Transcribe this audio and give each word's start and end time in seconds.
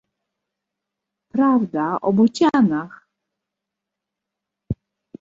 "prawda, 1.31 1.97
o 2.01 2.13
bocianach!" 2.17 3.07